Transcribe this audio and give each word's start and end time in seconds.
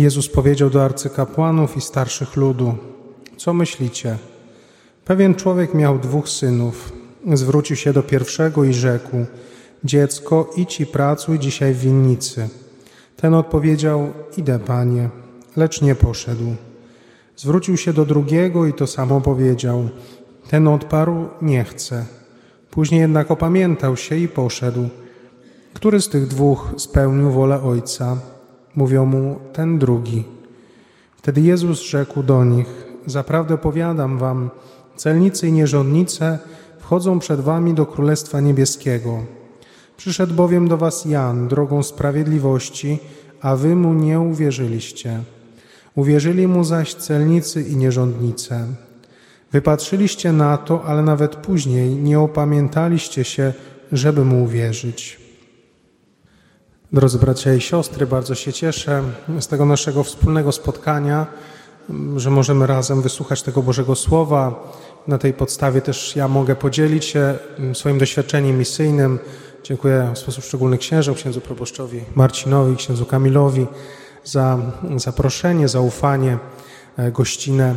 Jezus 0.00 0.28
powiedział 0.28 0.70
do 0.70 0.84
arcykapłanów 0.84 1.76
i 1.76 1.80
starszych 1.80 2.36
ludu: 2.36 2.74
Co 3.36 3.54
myślicie? 3.54 4.18
Pewien 5.04 5.34
człowiek 5.34 5.74
miał 5.74 5.98
dwóch 5.98 6.28
synów. 6.28 6.92
Zwrócił 7.32 7.76
się 7.76 7.92
do 7.92 8.02
pierwszego 8.02 8.64
i 8.64 8.74
rzekł: 8.74 9.16
Dziecko, 9.84 10.50
idź 10.56 10.80
i 10.80 10.86
pracuj 10.86 11.38
dzisiaj 11.38 11.74
w 11.74 11.80
winnicy. 11.80 12.48
Ten 13.16 13.34
odpowiedział: 13.34 14.12
Idę, 14.36 14.58
panie, 14.58 15.10
lecz 15.56 15.82
nie 15.82 15.94
poszedł. 15.94 16.54
Zwrócił 17.36 17.76
się 17.76 17.92
do 17.92 18.04
drugiego 18.04 18.66
i 18.66 18.72
to 18.72 18.86
samo 18.86 19.20
powiedział. 19.20 19.88
Ten 20.48 20.68
odparł: 20.68 21.28
Nie 21.42 21.64
chcę. 21.64 22.04
Później 22.70 23.00
jednak 23.00 23.30
opamiętał 23.30 23.96
się 23.96 24.16
i 24.16 24.28
poszedł. 24.28 24.88
Który 25.74 26.00
z 26.00 26.08
tych 26.08 26.26
dwóch 26.26 26.70
spełnił 26.76 27.30
wolę 27.30 27.62
ojca? 27.62 28.16
Mówią 28.76 29.04
mu 29.06 29.40
ten 29.52 29.78
drugi. 29.78 30.24
Wtedy 31.16 31.40
Jezus 31.40 31.80
rzekł 31.82 32.22
do 32.22 32.44
nich: 32.44 32.66
Zaprawdę 33.06 33.58
powiadam 33.58 34.18
wam, 34.18 34.50
celnicy 34.96 35.48
i 35.48 35.52
nierządnice 35.52 36.38
wchodzą 36.78 37.18
przed 37.18 37.40
wami 37.40 37.74
do 37.74 37.86
Królestwa 37.86 38.40
Niebieskiego. 38.40 39.22
Przyszedł 39.96 40.34
bowiem 40.34 40.68
do 40.68 40.76
was 40.76 41.04
Jan 41.04 41.48
drogą 41.48 41.82
sprawiedliwości, 41.82 42.98
a 43.40 43.56
wy 43.56 43.76
mu 43.76 43.94
nie 43.94 44.20
uwierzyliście. 44.20 45.22
Uwierzyli 45.94 46.46
mu 46.46 46.64
zaś 46.64 46.94
celnicy 46.94 47.62
i 47.62 47.76
nierządnice. 47.76 48.66
Wypatrzyliście 49.52 50.32
na 50.32 50.56
to, 50.56 50.84
ale 50.84 51.02
nawet 51.02 51.36
później 51.36 51.96
nie 51.96 52.20
opamiętaliście 52.20 53.24
się, 53.24 53.52
żeby 53.92 54.24
mu 54.24 54.44
uwierzyć. 54.44 55.19
Drodzy 56.92 57.18
bracia 57.18 57.54
i 57.54 57.60
siostry, 57.60 58.06
bardzo 58.06 58.34
się 58.34 58.52
cieszę 58.52 59.02
z 59.40 59.46
tego 59.46 59.66
naszego 59.66 60.04
wspólnego 60.04 60.52
spotkania, 60.52 61.26
że 62.16 62.30
możemy 62.30 62.66
razem 62.66 63.02
wysłuchać 63.02 63.42
tego 63.42 63.62
Bożego 63.62 63.94
Słowa. 63.94 64.72
Na 65.06 65.18
tej 65.18 65.32
podstawie 65.32 65.80
też 65.80 66.16
ja 66.16 66.28
mogę 66.28 66.56
podzielić 66.56 67.04
się 67.04 67.38
swoim 67.74 67.98
doświadczeniem 67.98 68.58
misyjnym. 68.58 69.18
Dziękuję 69.62 70.10
w 70.14 70.18
sposób 70.18 70.44
szczególny 70.44 70.78
księżom, 70.78 71.14
księdzu 71.14 71.40
proboszczowi 71.40 72.00
Marcinowi, 72.14 72.76
księdzu 72.76 73.06
Kamilowi 73.06 73.66
za 74.24 74.58
zaproszenie, 74.96 75.68
zaufanie, 75.68 76.38
e, 76.96 77.12
gościnę. 77.12 77.74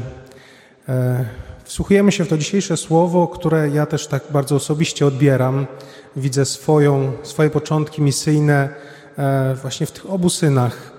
E, 0.89 1.25
wsłuchujemy 1.63 2.11
się 2.11 2.25
w 2.25 2.27
to 2.27 2.37
dzisiejsze 2.37 2.77
słowo, 2.77 3.27
które 3.27 3.69
ja 3.69 3.85
też 3.85 4.07
tak 4.07 4.23
bardzo 4.31 4.55
osobiście 4.55 5.05
odbieram. 5.05 5.67
Widzę 6.15 6.45
swoją, 6.45 7.11
swoje 7.23 7.49
początki 7.49 8.01
misyjne 8.01 8.92
właśnie 9.61 9.85
w 9.85 9.91
tych 9.91 10.09
obu 10.09 10.29
synach. 10.29 10.91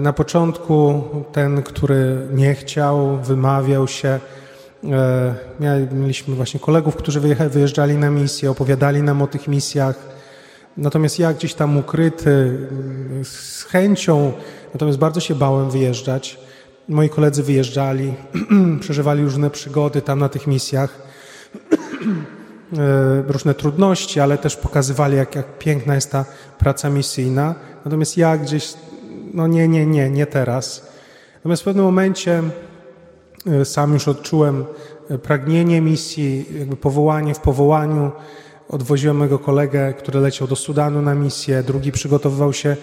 Na 0.00 0.12
początku 0.12 1.04
ten, 1.32 1.62
który 1.62 2.16
nie 2.32 2.54
chciał, 2.54 3.16
wymawiał 3.16 3.88
się. 3.88 4.20
Mieliśmy 5.92 6.34
właśnie 6.34 6.60
kolegów, 6.60 6.96
którzy 6.96 7.20
wyjeżdżali 7.50 7.94
na 7.94 8.10
misję, 8.10 8.50
opowiadali 8.50 9.02
nam 9.02 9.22
o 9.22 9.26
tych 9.26 9.48
misjach. 9.48 10.14
Natomiast 10.76 11.18
ja 11.18 11.32
gdzieś 11.32 11.54
tam 11.54 11.76
ukryty, 11.76 12.58
z 13.22 13.62
chęcią, 13.62 14.32
natomiast 14.74 14.98
bardzo 14.98 15.20
się 15.20 15.34
bałem 15.34 15.70
wyjeżdżać. 15.70 16.38
Moi 16.88 17.08
koledzy 17.08 17.42
wyjeżdżali, 17.42 18.14
przeżywali 18.80 19.24
różne 19.24 19.50
przygody 19.50 20.02
tam 20.02 20.18
na 20.18 20.28
tych 20.28 20.46
misjach, 20.46 20.98
e, 21.72 21.76
różne 23.26 23.54
trudności, 23.54 24.20
ale 24.20 24.38
też 24.38 24.56
pokazywali, 24.56 25.16
jak, 25.16 25.34
jak 25.34 25.58
piękna 25.58 25.94
jest 25.94 26.10
ta 26.10 26.24
praca 26.58 26.90
misyjna. 26.90 27.54
Natomiast 27.84 28.16
ja 28.16 28.36
gdzieś, 28.36 28.74
no 29.34 29.46
nie, 29.46 29.68
nie, 29.68 29.86
nie, 29.86 30.10
nie 30.10 30.26
teraz. 30.26 30.88
Natomiast 31.36 31.62
w 31.62 31.64
pewnym 31.64 31.84
momencie 31.84 32.42
e, 33.46 33.64
sam 33.64 33.92
już 33.92 34.08
odczułem 34.08 34.64
e, 35.10 35.18
pragnienie 35.18 35.80
misji, 35.80 36.46
jakby 36.58 36.76
powołanie 36.76 37.34
w 37.34 37.40
powołaniu 37.40 38.12
odwoziłem 38.68 39.16
mojego 39.16 39.38
kolegę, 39.38 39.94
który 39.98 40.20
leciał 40.20 40.48
do 40.48 40.56
Sudanu 40.56 41.02
na 41.02 41.14
misję, 41.14 41.62
drugi 41.62 41.92
przygotowywał 41.92 42.52
się 42.52 42.76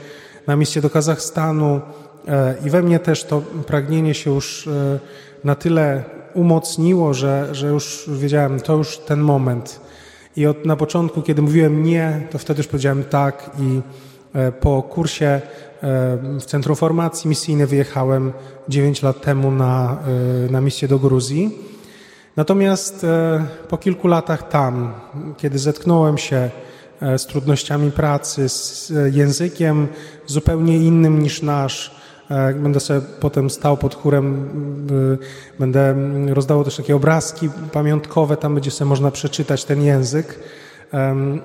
na 0.48 0.56
misję 0.56 0.82
do 0.82 0.90
Kazachstanu 0.90 1.82
e, 2.28 2.56
i 2.66 2.70
we 2.70 2.82
mnie 2.82 3.00
też 3.00 3.24
to 3.24 3.42
pragnienie 3.68 4.14
się 4.14 4.34
już 4.34 4.68
e, 4.68 5.00
na 5.44 5.56
tyle 5.56 6.04
umocniło, 6.34 7.14
że, 7.14 7.56
że 7.56 7.68
już 7.68 8.10
wiedziałem, 8.14 8.60
to 8.60 8.78
już 8.78 8.98
ten 8.98 9.20
moment. 9.20 9.80
I 10.36 10.46
od, 10.46 10.66
na 10.66 10.76
początku, 10.76 11.22
kiedy 11.22 11.42
mówiłem 11.42 11.84
nie, 11.84 12.28
to 12.32 12.38
wtedy 12.38 12.60
już 12.60 12.68
powiedziałem 12.68 13.04
tak 13.04 13.52
i 13.60 13.82
e, 14.34 14.52
po 14.52 14.84
kursie 14.84 15.42
w 16.40 16.46
Centrum 16.46 16.76
Formacji 16.76 17.30
Misyjnej 17.30 17.68
wyjechałem 17.68 18.34
9 18.70 19.02
lat 19.02 19.22
temu 19.22 19.52
na, 19.52 19.98
na 20.50 20.62
misję 20.62 20.88
do 20.88 21.00
Gruzji. 21.00 21.52
Natomiast 22.36 23.04
e, 23.04 23.46
po 23.70 23.78
kilku 23.78 24.08
latach 24.08 24.50
tam, 24.50 24.94
kiedy 25.38 25.60
zetknąłem 25.60 26.18
się 26.18 26.50
e, 27.02 27.20
z 27.20 27.26
trudnościami 27.26 27.92
pracy, 27.92 28.50
z 28.50 28.92
e, 28.92 29.10
językiem 29.10 29.88
zupełnie 30.28 30.78
innym 30.78 31.24
niż 31.24 31.42
nasz, 31.42 32.01
Będę 32.56 32.80
sobie 32.80 33.02
potem 33.20 33.50
stał 33.50 33.78
pod 33.78 33.96
chórem, 33.96 34.50
będę 35.60 35.96
rozdawał 36.34 36.64
też 36.64 36.76
takie 36.76 36.96
obrazki 36.96 37.50
pamiątkowe, 37.72 38.38
tam 38.38 38.54
będzie 38.54 38.72
sobie 38.72 38.90
można 38.90 39.12
przeczytać 39.12 39.66
ten 39.66 39.82
język. 39.82 40.40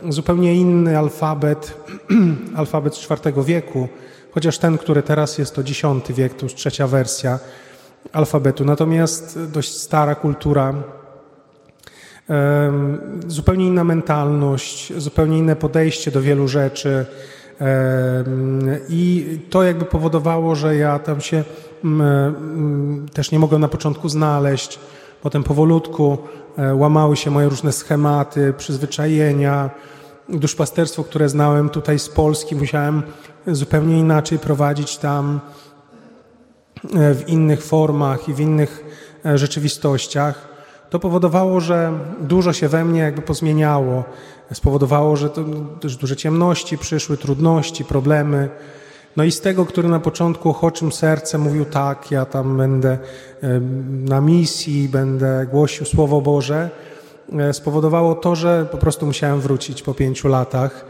Zupełnie 0.09 0.55
inny 0.55 0.99
alfabet, 0.99 1.77
alfabet 2.57 2.95
z 2.95 3.11
IV 3.11 3.45
wieku, 3.45 3.89
chociaż 4.31 4.59
ten, 4.59 4.79
który 4.79 5.03
teraz 5.03 5.39
jest 5.39 5.55
to 5.55 5.61
X 5.61 5.83
wiek, 6.09 6.35
to 6.35 6.47
już 6.47 6.55
trzecia 6.55 6.87
wersja 6.87 7.39
alfabetu. 8.13 8.65
Natomiast 8.65 9.39
dość 9.53 9.75
stara 9.75 10.15
kultura, 10.15 10.75
zupełnie 13.27 13.67
inna 13.67 13.85
mentalność, 13.85 14.93
zupełnie 14.97 15.39
inne 15.39 15.57
podejście 15.57 16.11
do 16.11 16.23
wielu 16.23 16.49
rzeczy. 16.49 17.07
I 18.89 19.39
to 19.51 19.63
jakby 19.63 19.85
powodowało, 19.85 20.55
że 20.55 20.77
ja 20.77 20.99
tam 20.99 21.21
się 21.21 21.45
też 23.13 23.31
nie 23.31 23.39
mogłem 23.39 23.61
na 23.61 23.69
początku 23.69 24.09
znaleźć. 24.09 24.79
Potem 25.23 25.43
powolutku 25.43 26.19
e, 26.59 26.75
łamały 26.75 27.17
się 27.17 27.31
moje 27.31 27.49
różne 27.49 27.73
schematy, 27.73 28.55
przyzwyczajenia. 28.57 29.71
Duszpasterstwo, 30.29 31.05
które 31.05 31.29
znałem 31.29 31.69
tutaj 31.69 31.99
z 31.99 32.09
Polski, 32.09 32.57
musiałem 32.57 33.03
zupełnie 33.47 33.99
inaczej 33.99 34.39
prowadzić 34.39 34.97
tam. 34.97 35.41
E, 36.95 37.15
w 37.15 37.29
innych 37.29 37.63
formach 37.63 38.29
i 38.29 38.35
w 38.35 38.41
innych 38.41 38.85
e, 39.25 39.39
rzeczywistościach, 39.39 40.49
to 40.91 40.99
powodowało, 40.99 41.61
że 41.61 41.93
dużo 42.21 42.53
się 42.53 42.69
we 42.69 42.85
mnie 42.85 43.01
jakby 43.01 43.23
pozmieniało. 43.23 44.05
Spowodowało, 44.53 45.17
że 45.17 45.31
to 45.31 45.45
też 45.81 45.97
duże 45.97 46.17
ciemności 46.17 46.79
przyszły, 46.79 47.17
trudności, 47.17 47.85
problemy. 47.85 48.49
No 49.17 49.25
i 49.25 49.33
z 49.33 49.41
tego, 49.41 49.67
który 49.67 49.89
na 49.89 50.01
początku 50.01 50.51
ochoczym 50.51 50.93
sercem 50.93 51.41
mówił 51.41 51.65
tak, 51.65 52.11
ja 52.11 52.25
tam 52.25 52.57
będę 52.57 52.91
e, 53.43 53.61
na 53.91 54.21
misji, 54.21 54.89
będę 54.89 55.47
głosił 55.51 55.87
Słowo 55.87 56.21
Boże, 56.21 56.71
spowodowało 57.53 58.15
to, 58.15 58.35
że 58.37 58.67
po 58.71 58.79
prostu 58.79 59.07
musiałem 59.07 59.41
wrócić 59.41 59.83
po 59.83 59.95
pięciu 59.95 60.29
latach 60.29 60.85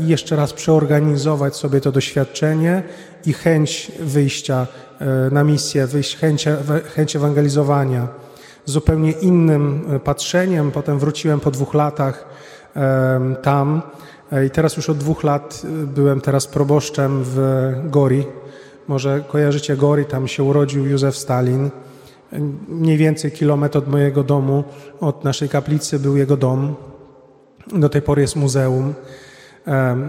i 0.00 0.08
jeszcze 0.08 0.36
raz 0.36 0.52
przeorganizować 0.52 1.56
sobie 1.56 1.80
to 1.80 1.92
doświadczenie 1.92 2.82
i 3.26 3.32
chęć 3.32 3.92
wyjścia 4.00 4.66
E, 5.00 5.30
na 5.30 5.44
misję, 5.44 5.88
chęć, 6.20 6.44
chęć 6.94 7.16
ewangelizowania. 7.16 8.08
Zupełnie 8.64 9.12
innym 9.12 9.86
e, 9.90 10.00
patrzeniem. 10.00 10.70
Potem 10.70 10.98
wróciłem 10.98 11.40
po 11.40 11.50
dwóch 11.50 11.74
latach 11.74 12.24
tam 13.42 13.82
e, 14.32 14.46
i 14.46 14.50
teraz 14.50 14.76
już 14.76 14.90
od 14.90 14.98
dwóch 14.98 15.24
lat 15.24 15.62
byłem 15.94 16.20
teraz 16.20 16.46
proboszczem 16.46 17.20
w 17.24 17.72
Gori. 17.84 18.26
Może 18.88 19.24
kojarzycie 19.28 19.76
Gori, 19.76 20.04
tam 20.04 20.28
się 20.28 20.42
urodził 20.42 20.86
Józef 20.86 21.16
Stalin. 21.16 21.70
Mniej 22.68 22.96
więcej 22.96 23.32
kilometr 23.32 23.78
od 23.78 23.88
mojego 23.88 24.22
domu, 24.22 24.64
od 25.00 25.24
naszej 25.24 25.48
kaplicy 25.48 25.98
był 25.98 26.16
jego 26.16 26.36
dom. 26.36 26.74
Do 27.72 27.88
tej 27.88 28.02
pory 28.02 28.22
jest 28.22 28.36
muzeum. 28.36 28.94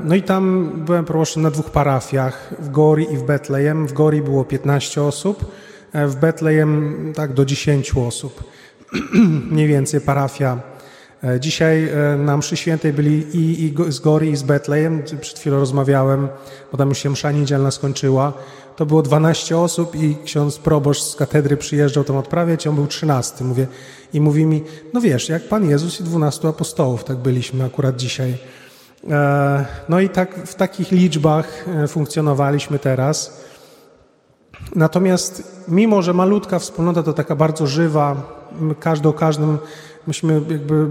No 0.04 0.16
i 0.16 0.24
tam 0.24 0.72
byłem 0.86 1.06
proboszczem 1.06 1.44
na 1.44 1.52
dwóch 1.52 1.70
parafiach, 1.70 2.54
w 2.60 2.70
Gori 2.70 3.14
i 3.14 3.18
w 3.18 3.24
Betlejem. 3.24 3.88
W 3.88 3.94
Gori 3.94 4.22
było 4.22 4.46
15 4.46 5.04
osób, 5.04 5.52
e, 5.94 6.08
w 6.08 6.16
Betlejem 6.16 6.96
tak 7.16 7.34
do 7.34 7.46
10 7.46 7.92
osób. 7.98 8.44
Mniej 9.52 9.68
więcej 9.68 10.02
parafia. 10.02 10.58
E, 11.24 11.40
dzisiaj 11.40 11.90
e, 11.90 12.18
na 12.18 12.38
mszy 12.38 12.58
świętej 12.58 12.94
byli 12.94 13.38
i, 13.38 13.64
i 13.66 13.92
z 13.92 14.00
Gori 14.00 14.30
i 14.30 14.36
z 14.36 14.44
Betlejem. 14.44 15.04
Przed 15.22 15.40
chwilą 15.40 15.60
rozmawiałem, 15.60 16.28
bo 16.72 16.78
tam 16.78 16.90
już 16.90 16.98
się 16.98 17.10
msza 17.10 17.32
niedzielna 17.32 17.72
skończyła. 17.72 18.34
To 18.76 18.86
było 18.86 19.02
12 19.02 19.58
osób 19.58 19.96
i 19.96 20.18
ksiądz 20.26 20.58
proboszcz 20.58 21.02
z 21.04 21.16
katedry 21.16 21.58
przyjeżdżał 21.58 22.04
tam 22.04 22.18
odprawiać, 22.18 22.68
on 22.68 22.76
był 22.76 22.88
13. 22.88 23.44
Mówię, 23.44 23.68
I 24.14 24.22
mówi 24.22 24.46
mi, 24.46 24.64
no 24.94 25.02
wiesz, 25.02 25.30
jak 25.30 25.48
Pan 25.48 25.70
Jezus 25.70 26.00
i 26.00 26.04
12 26.04 26.48
apostołów, 26.48 27.04
tak 27.04 27.18
byliśmy 27.18 27.64
akurat 27.64 27.96
dzisiaj. 27.96 28.38
E, 29.10 29.66
no 29.90 30.00
i 30.00 30.10
tak 30.10 30.36
w 30.36 30.56
takich 30.56 30.92
liczbach 30.92 31.66
funkcjonowaliśmy 31.88 32.80
teraz. 32.80 33.42
Natomiast 34.76 35.44
mimo, 35.68 36.02
że 36.02 36.14
malutka 36.14 36.60
wspólnota 36.60 37.04
to 37.04 37.14
taka 37.14 37.36
bardzo 37.36 37.68
żywa, 37.68 38.16
każdy 38.80 39.10
o 39.10 39.14
każdym, 39.14 39.58
myśmy 40.08 40.34
jakby 40.34 40.88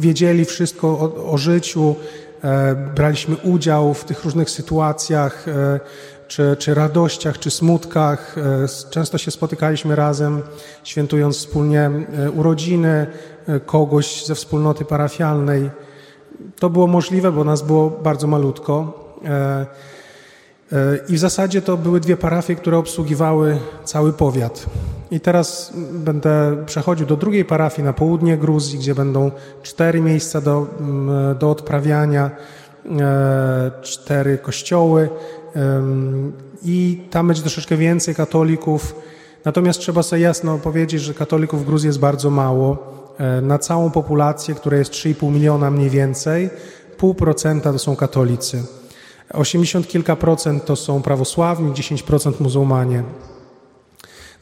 wiedzieli 0.00 0.44
wszystko 0.44 0.88
o, 0.88 1.30
o 1.32 1.38
życiu, 1.38 1.94
e, 2.44 2.74
braliśmy 2.94 3.36
udział 3.36 3.94
w 3.94 4.04
tych 4.04 4.24
różnych 4.24 4.50
sytuacjach, 4.50 5.48
e, 5.48 5.80
czy, 6.32 6.56
czy 6.58 6.74
radościach, 6.74 7.38
czy 7.38 7.50
smutkach. 7.50 8.36
E, 8.38 8.90
często 8.90 9.18
się 9.18 9.30
spotykaliśmy 9.30 9.96
razem, 9.96 10.42
świętując 10.84 11.36
wspólnie 11.36 11.80
e, 11.80 12.30
urodziny 12.30 13.06
e, 13.46 13.60
kogoś 13.60 14.26
ze 14.26 14.34
wspólnoty 14.34 14.84
parafialnej. 14.84 15.70
To 16.58 16.70
było 16.70 16.86
możliwe, 16.86 17.32
bo 17.32 17.44
nas 17.44 17.62
było 17.62 17.90
bardzo 17.90 18.26
malutko. 18.26 19.02
I 21.08 21.14
w 21.14 21.18
zasadzie 21.18 21.62
to 21.62 21.76
były 21.76 22.00
dwie 22.00 22.16
parafie, 22.16 22.56
które 22.56 22.78
obsługiwały 22.78 23.58
cały 23.84 24.12
powiat. 24.12 24.66
I 25.10 25.20
teraz 25.20 25.72
będę 25.92 26.56
przechodził 26.66 27.06
do 27.06 27.16
drugiej 27.16 27.44
parafii 27.44 27.84
na 27.84 27.92
południe 27.92 28.36
Gruzji, 28.36 28.78
gdzie 28.78 28.94
będą 28.94 29.30
cztery 29.62 30.00
miejsca 30.00 30.40
do, 30.40 30.66
mm, 30.80 31.38
do 31.38 31.50
odprawiania, 31.50 32.30
cztery 33.82 34.38
kościoły 34.38 35.08
i 36.64 37.02
tam 37.10 37.26
będzie 37.26 37.42
troszeczkę 37.42 37.76
więcej 37.76 38.14
katolików. 38.14 38.94
Natomiast 39.44 39.80
trzeba 39.80 40.02
sobie 40.02 40.22
jasno 40.22 40.58
powiedzieć, 40.58 41.02
że 41.02 41.14
katolików 41.14 41.62
w 41.62 41.66
Gruzji 41.66 41.86
jest 41.86 41.98
bardzo 41.98 42.30
mało. 42.30 42.78
E, 43.18 43.40
na 43.40 43.58
całą 43.58 43.90
populację, 43.90 44.54
która 44.54 44.76
jest 44.76 44.92
3,5 44.92 45.32
miliona 45.32 45.70
mniej 45.70 45.90
więcej, 45.90 46.50
pół 46.98 47.14
procenta 47.14 47.72
to 47.72 47.78
są 47.78 47.96
katolicy. 47.96 48.62
80 49.32 49.88
kilka 49.88 50.16
procent 50.16 50.64
to 50.64 50.76
są 50.76 51.02
prawosławni, 51.02 51.72
10% 51.72 52.32
muzułmanie. 52.40 53.02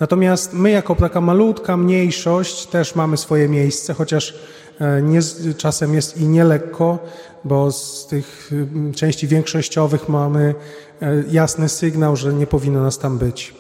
Natomiast 0.01 0.53
my, 0.53 0.71
jako 0.71 0.95
taka 0.95 1.21
malutka 1.21 1.77
mniejszość, 1.77 2.67
też 2.67 2.95
mamy 2.95 3.17
swoje 3.17 3.49
miejsce, 3.49 3.95
chociaż 3.95 4.35
e, 4.81 5.03
nie, 5.03 5.21
czasem 5.57 5.95
jest 5.95 6.17
i 6.17 6.29
nielekko, 6.29 6.99
bo 7.45 7.73
z 7.73 8.07
tych 8.07 8.51
części 8.95 9.29
większościowych 9.29 10.09
mamy 10.09 10.55
e, 11.03 11.25
jasny 11.31 11.69
sygnał, 11.69 12.17
że 12.17 12.35
nie 12.35 12.47
powinno 12.47 12.83
nas 12.83 12.99
tam 12.99 13.19
być. 13.19 13.60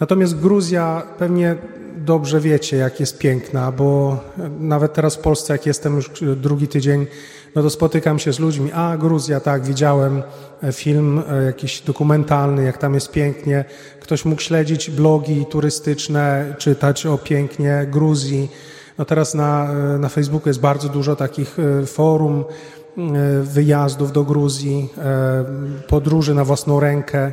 Natomiast 0.00 0.40
Gruzja 0.40 1.02
pewnie 1.18 1.56
dobrze 1.96 2.40
wiecie, 2.40 2.76
jak 2.76 3.00
jest 3.00 3.18
piękna, 3.18 3.72
bo 3.72 4.18
nawet 4.60 4.92
teraz 4.92 5.16
w 5.16 5.18
Polsce, 5.18 5.52
jak 5.52 5.66
jestem 5.66 5.96
już 5.96 6.10
drugi 6.36 6.68
tydzień, 6.68 7.06
no 7.54 7.62
to 7.62 7.70
spotykam 7.70 8.18
się 8.18 8.32
z 8.32 8.38
ludźmi. 8.38 8.70
A, 8.72 8.96
Gruzja, 8.96 9.40
tak, 9.40 9.64
widziałem 9.64 10.22
e, 10.62 10.72
film 10.72 11.22
e, 11.28 11.44
jakiś 11.44 11.80
dokumentalny, 11.80 12.64
jak 12.64 12.78
tam 12.78 12.94
jest 12.94 13.12
pięknie. 13.12 13.64
Ktoś 14.00 14.24
mógł 14.24 14.42
śledzić 14.42 14.90
blogi 14.90 15.46
turystyczne, 15.46 16.54
czytać 16.58 17.06
o 17.06 17.18
pięknie 17.18 17.86
Gruzji. 17.90 18.50
No 18.98 19.04
teraz 19.04 19.34
na, 19.34 19.72
na 19.98 20.08
Facebooku 20.08 20.48
jest 20.48 20.60
bardzo 20.60 20.88
dużo 20.88 21.16
takich 21.16 21.56
forum, 21.86 22.44
E, 22.98 23.42
wyjazdów 23.42 24.12
do 24.12 24.24
Gruzji, 24.24 24.88
e, 24.98 25.44
podróży 25.88 26.34
na 26.34 26.44
własną 26.44 26.80
rękę. 26.80 27.32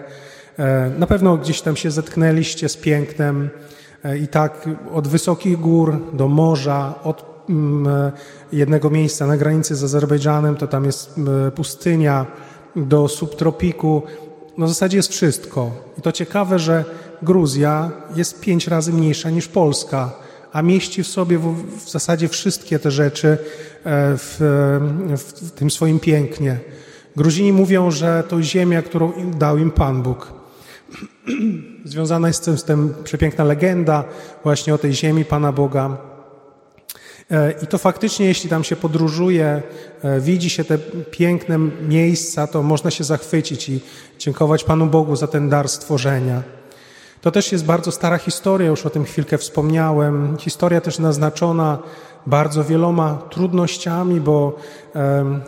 E, 0.59 0.89
na 0.97 1.07
pewno 1.07 1.37
gdzieś 1.37 1.61
tam 1.61 1.75
się 1.75 1.91
zetknęliście 1.91 2.69
z 2.69 2.77
pięknem 2.77 3.49
i 4.21 4.27
tak 4.27 4.69
od 4.93 5.07
wysokich 5.07 5.59
gór 5.59 5.97
do 6.13 6.27
morza, 6.27 6.93
od 7.03 7.45
mm, 7.49 8.11
jednego 8.51 8.89
miejsca 8.89 9.27
na 9.27 9.37
granicy 9.37 9.75
z 9.75 9.83
Azerbejdżanem, 9.83 10.55
to 10.55 10.67
tam 10.67 10.85
jest 10.85 11.19
pustynia, 11.55 12.25
do 12.75 13.07
subtropiku. 13.07 14.03
No 14.57 14.65
w 14.65 14.69
zasadzie 14.69 14.97
jest 14.97 15.09
wszystko. 15.09 15.71
I 15.97 16.01
to 16.01 16.11
ciekawe, 16.11 16.59
że 16.59 16.85
Gruzja 17.21 17.91
jest 18.15 18.41
pięć 18.41 18.67
razy 18.67 18.93
mniejsza 18.93 19.29
niż 19.29 19.47
Polska 19.47 20.25
a 20.55 20.61
mieści 20.61 21.03
w 21.03 21.07
sobie 21.07 21.37
w, 21.37 21.85
w 21.85 21.89
zasadzie 21.89 22.27
wszystkie 22.27 22.79
te 22.79 22.91
rzeczy 22.91 23.27
e, 23.27 23.37
w, 24.17 24.37
w, 25.17 25.51
tym 25.51 25.71
swoim 25.71 25.99
pięknie. 25.99 26.59
Gruzini 27.15 27.53
mówią, 27.53 27.91
że 27.91 28.23
to 28.27 28.41
ziemia, 28.41 28.81
którą 28.81 29.11
dał 29.37 29.57
im 29.57 29.71
Pan 29.71 30.01
Bóg. 30.01 30.33
Związana 31.83 32.27
jest 32.27 32.49
z 32.55 32.63
tym, 32.63 32.93
przepiękna 33.03 33.43
legenda 33.43 34.03
właśnie 34.43 34.73
o 34.73 34.77
tej 34.77 34.93
ziemi 34.93 35.25
Pana 35.25 35.51
Boga. 35.51 35.97
E, 37.31 37.51
I 37.63 37.67
to 37.67 37.77
faktycznie, 37.77 38.25
jeśli 38.25 38.49
tam 38.49 38.63
się 38.63 38.75
podróżuje, 38.75 39.61
e, 40.03 40.19
widzi 40.19 40.49
się 40.49 40.63
te 40.63 40.77
piękne 41.11 41.57
miejsca, 41.81 42.47
to 42.47 42.63
można 42.63 42.91
się 42.91 43.03
zachwycić 43.03 43.69
i 43.69 43.79
dziękować 44.19 44.63
Panu 44.63 44.85
Bogu 44.85 45.15
za 45.15 45.27
ten 45.27 45.49
dar 45.49 45.69
stworzenia. 45.69 46.43
To 47.21 47.31
też 47.31 47.51
jest 47.51 47.65
bardzo 47.65 47.91
stara 47.91 48.17
historia, 48.17 48.67
już 48.67 48.85
o 48.85 48.89
tym 48.89 49.05
chwilkę 49.05 49.37
wspomniałem. 49.37 50.37
Historia 50.39 50.81
też 50.81 50.99
naznaczona 50.99 51.77
bardzo 52.27 52.63
wieloma 52.63 53.17
trudnościami, 53.29 54.21
bo 54.21 54.55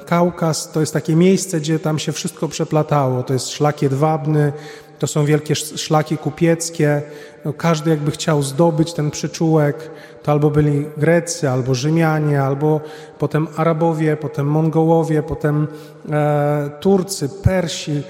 Kaukaz 0.06 0.72
to 0.72 0.80
jest 0.80 0.94
takie 0.94 1.16
miejsce, 1.16 1.60
gdzie 1.60 1.80
tam 1.80 2.00
się 2.00 2.12
wszystko 2.12 2.48
przeplatało. 2.48 3.24
To 3.24 3.34
jest 3.34 3.50
szlak 3.50 3.82
jedwabny, 3.82 4.54
to 5.00 5.08
są 5.08 5.26
wielkie 5.26 5.56
szlaki 5.56 6.18
kupieckie. 6.18 7.02
No, 7.46 7.54
każdy 7.54 7.90
jakby 7.90 8.12
chciał 8.12 8.44
zdobyć 8.44 8.94
ten 8.94 9.12
przyczółek. 9.12 9.92
To 10.24 10.32
albo 10.32 10.50
byli 10.50 10.86
Grecy, 10.98 11.50
albo 11.50 11.76
Rzymianie, 11.76 12.42
albo 12.42 12.82
potem 13.20 13.48
Arabowie, 13.56 14.18
potem 14.18 14.48
Mongołowie, 14.48 15.24
potem 15.24 15.68
e, 16.12 16.70
Turcy, 16.80 17.30
Persi 17.30 18.04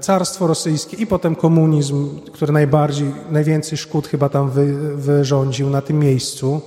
carstwo 0.00 0.46
rosyjskie 0.46 0.96
i 0.96 1.06
potem 1.06 1.34
komunizm, 1.34 2.20
który 2.32 2.52
najbardziej, 2.52 3.14
najwięcej 3.30 3.78
szkód 3.78 4.08
chyba 4.08 4.28
tam 4.28 4.50
wy, 4.50 4.96
wyrządził 4.96 5.70
na 5.70 5.82
tym 5.82 5.98
miejscu. 5.98 6.60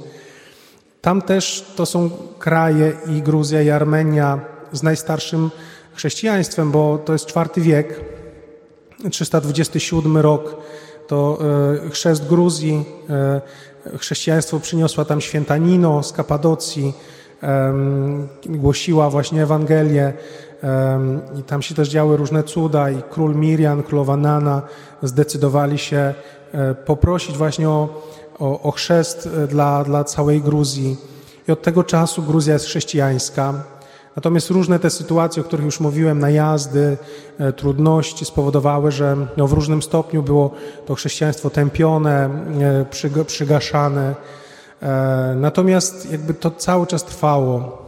Tam 1.01 1.21
też 1.21 1.73
to 1.75 1.85
są 1.85 2.09
kraje 2.39 2.93
i 3.07 3.21
Gruzja 3.21 3.61
i 3.61 3.69
Armenia 3.69 4.39
z 4.71 4.83
najstarszym 4.83 5.51
chrześcijaństwem, 5.93 6.71
bo 6.71 6.97
to 6.97 7.13
jest 7.13 7.29
IV 7.29 7.61
wiek, 7.61 7.99
327 9.09 10.17
rok, 10.17 10.55
to 11.07 11.37
e, 11.85 11.89
chrzest 11.89 12.27
Gruzji, 12.27 12.85
e, 13.09 13.41
chrześcijaństwo 13.97 14.59
przyniosła 14.59 15.05
tam 15.05 15.21
święta 15.21 15.57
Nino 15.57 16.03
z 16.03 16.13
Kapadocji, 16.13 16.93
głosiła 18.45 19.09
właśnie 19.09 19.43
Ewangelię, 19.43 20.13
i 21.39 21.43
tam 21.43 21.61
się 21.61 21.75
też 21.75 21.89
działy 21.89 22.17
różne 22.17 22.43
cuda 22.43 22.89
i 22.89 23.01
król 23.09 23.35
Mirian, 23.35 23.83
królowa 23.83 24.17
Nana 24.17 24.61
zdecydowali 25.03 25.77
się 25.77 26.13
e, 26.51 26.75
poprosić 26.75 27.37
właśnie 27.37 27.69
o, 27.69 28.01
o, 28.39 28.61
o 28.61 28.71
chrzest 28.71 29.29
dla, 29.49 29.83
dla 29.83 30.03
całej 30.03 30.41
Gruzji. 30.41 30.97
I 31.47 31.51
od 31.51 31.61
tego 31.61 31.83
czasu 31.83 32.23
Gruzja 32.23 32.53
jest 32.53 32.65
chrześcijańska. 32.65 33.53
Natomiast 34.15 34.49
różne 34.49 34.79
te 34.79 34.89
sytuacje, 34.89 35.41
o 35.41 35.45
których 35.45 35.65
już 35.65 35.79
mówiłem, 35.79 36.19
najazdy, 36.19 36.97
e, 37.39 37.53
trudności 37.53 38.25
spowodowały, 38.25 38.91
że 38.91 39.17
no 39.37 39.47
w 39.47 39.53
różnym 39.53 39.81
stopniu 39.81 40.23
było 40.23 40.51
to 40.85 40.95
chrześcijaństwo 40.95 41.49
tępione, 41.49 42.29
przygaszane. 43.27 44.15
Natomiast 45.35 46.11
jakby 46.11 46.33
to 46.33 46.51
cały 46.51 46.87
czas 46.87 47.03
trwało. 47.03 47.81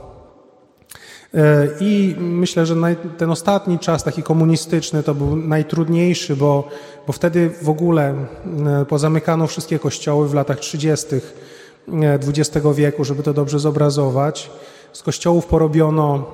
E, 1.34 1.68
I 1.80 2.16
myślę, 2.20 2.66
że 2.66 2.76
ten 3.18 3.30
ostatni 3.30 3.80
czas, 3.80 4.04
taki 4.04 4.24
komunistyczny, 4.24 5.04
to 5.04 5.16
był 5.16 5.36
najtrudniejszy, 5.36 6.36
bo, 6.36 6.68
bo 7.08 7.14
wtedy 7.14 7.52
w 7.62 7.70
ogóle 7.70 8.16
e, 8.82 8.86
pozamykano 8.86 9.48
wszystkie 9.48 9.80
kościoły 9.80 10.30
w 10.30 10.34
latach 10.34 10.60
30. 10.60 11.08
XX 12.28 12.66
e, 12.66 12.74
wieku, 12.74 13.04
żeby 13.04 13.24
to 13.24 13.34
dobrze 13.34 13.60
zobrazować. 13.60 14.52
Z 14.94 15.04
kościołów 15.04 15.46
porobiono 15.46 16.26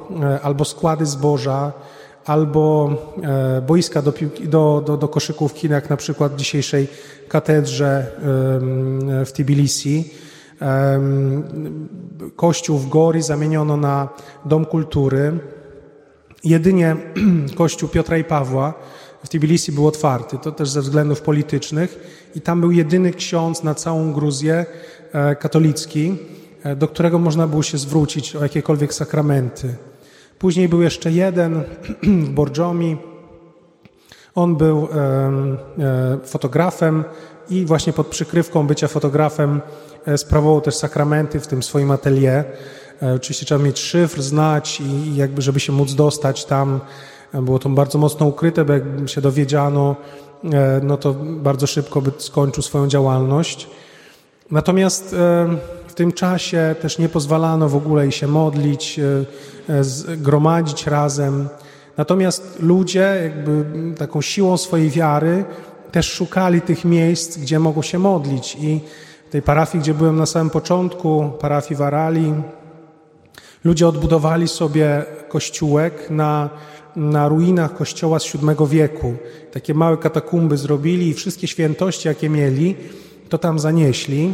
albo 0.44 0.66
składy 0.66 1.06
zboża, 1.06 1.74
albo 2.26 2.90
boiska 3.68 4.02
do, 4.02 4.12
piłki, 4.12 4.48
do, 4.48 4.84
do, 4.86 4.98
do 4.98 5.08
koszykówki, 5.08 5.70
jak 5.70 5.90
na 5.90 5.98
przykład 5.98 6.34
w 6.34 6.36
dzisiejszej 6.36 6.88
katedrze 7.28 8.12
w 9.26 9.32
Tbilisi. 9.34 10.12
Kościół 12.36 12.78
w 12.78 12.90
Gori 12.90 13.22
zamieniono 13.22 13.78
na 13.78 14.10
Dom 14.46 14.66
Kultury. 14.66 15.40
Jedynie 16.44 16.96
kościół 17.58 17.90
Piotra 17.90 18.18
i 18.18 18.24
Pawła 18.24 18.74
w 19.24 19.30
Tbilisi 19.30 19.72
był 19.72 19.88
otwarty, 19.88 20.38
to 20.38 20.52
też 20.52 20.70
ze 20.70 20.82
względów 20.82 21.22
politycznych. 21.22 22.00
I 22.36 22.42
tam 22.42 22.62
był 22.62 22.72
jedyny 22.72 23.12
ksiądz 23.12 23.64
na 23.64 23.76
całą 23.76 24.14
Gruzję 24.14 24.66
e, 25.14 25.36
katolicki, 25.36 26.10
e, 26.10 26.39
do 26.76 26.88
którego 26.88 27.20
można 27.20 27.48
było 27.48 27.64
się 27.64 27.78
zwrócić 27.78 28.36
o 28.36 28.44
jakiekolwiek 28.44 28.94
sakramenty. 28.94 29.76
Później 30.40 30.70
był 30.70 30.82
jeszcze 30.82 31.12
jeden 31.12 31.64
w 32.26 32.30
Borjomi. 32.30 32.98
On 34.36 34.56
był 34.56 34.88
e, 34.92 36.18
fotografem 36.26 37.04
i 37.50 37.66
właśnie 37.66 37.94
pod 37.94 38.08
przykrywką 38.08 38.68
bycia 38.68 38.88
fotografem 38.88 39.62
E, 40.06 40.18
sprawował 40.18 40.62
też 40.62 40.76
sakramenty 40.76 41.40
w 41.40 41.48
tym 41.48 41.64
swoim 41.64 41.92
atelier. 41.92 42.46
E, 43.02 43.14
oczywiście 43.14 43.46
trzeba 43.46 43.64
mieć 43.64 43.80
szyfr, 43.80 44.22
znać 44.22 44.82
i 44.82 45.16
jakby, 45.16 45.42
żeby 45.42 45.60
się 45.60 45.74
móc 45.74 45.94
dostać 45.94 46.46
tam. 46.46 46.80
E, 47.34 47.42
było 47.42 47.60
to 47.60 47.70
bardzo 47.70 47.98
mocno 47.98 48.26
ukryte, 48.26 48.66
bo 48.66 48.74
jakby 48.74 49.08
się 49.08 49.22
dowiedziano, 49.22 49.96
no 50.84 50.98
to 50.98 51.14
bardzo 51.24 51.68
szybko 51.68 52.02
by 52.02 52.12
skończył 52.18 52.64
swoją 52.64 52.88
działalność. 52.88 53.68
Natomiast 54.52 55.16
tym 56.00 56.12
czasie 56.12 56.76
też 56.82 56.98
nie 56.98 57.10
pozwalano 57.10 57.70
w 57.70 57.76
ogóle 57.76 58.02
jej 58.02 58.12
się 58.12 58.28
modlić, 58.28 59.00
gromadzić 60.18 60.88
razem. 60.88 61.50
Natomiast 61.98 62.58
ludzie 62.60 63.20
jakby 63.24 63.66
taką 63.98 64.22
siłą 64.22 64.58
swojej 64.58 64.90
wiary 64.90 65.46
też 65.92 66.12
szukali 66.12 66.62
tych 66.62 66.86
miejsc, 66.86 67.38
gdzie 67.38 67.60
mogą 67.60 67.82
się 67.82 68.00
modlić. 68.00 68.58
I 68.60 68.80
w 69.28 69.32
tej 69.32 69.42
parafii, 69.42 69.82
gdzie 69.82 69.94
byłem 69.94 70.16
na 70.16 70.26
samym 70.26 70.50
początku, 70.50 71.32
parafii 71.40 71.78
Warali, 71.78 72.34
ludzie 73.64 73.88
odbudowali 73.88 74.48
sobie 74.48 75.06
kościółek 75.30 76.10
na, 76.10 76.50
na 76.96 77.28
ruinach 77.28 77.76
kościoła 77.76 78.20
z 78.20 78.34
VII 78.34 78.68
wieku. 78.68 79.14
Takie 79.52 79.74
małe 79.74 79.98
katakumby 79.98 80.58
zrobili 80.58 81.08
i 81.08 81.14
wszystkie 81.14 81.48
świętości, 81.48 82.08
jakie 82.08 82.30
mieli, 82.30 82.76
to 83.30 83.38
tam 83.38 83.60
zanieśli. 83.60 84.34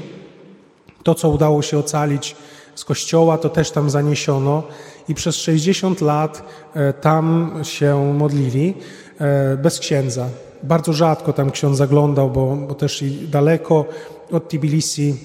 To, 1.06 1.16
co 1.16 1.30
udało 1.30 1.62
się 1.62 1.78
ocalić 1.78 2.36
z 2.76 2.86
kościoła, 2.86 3.38
to 3.38 3.50
też 3.50 3.72
tam 3.72 3.90
zaniesiono 3.90 4.64
i 5.08 5.16
przez 5.16 5.36
60 5.36 6.02
lat 6.02 6.44
e, 6.74 6.94
tam 6.94 7.54
się 7.64 8.14
modlili 8.14 8.74
e, 9.20 9.58
bez 9.58 9.80
księdza. 9.80 10.28
Bardzo 10.64 10.94
rzadko 10.94 11.34
tam 11.34 11.52
ksiądz 11.52 11.78
zaglądał, 11.78 12.30
bo, 12.30 12.56
bo 12.56 12.76
też 12.76 13.02
i 13.02 13.28
daleko 13.28 13.86
od 14.32 14.50
Tbilisi 14.50 15.16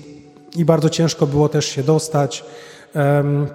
i 0.56 0.64
bardzo 0.64 0.88
ciężko 0.88 1.26
było 1.26 1.48
też 1.48 1.64
się 1.66 1.82
dostać. 1.82 2.44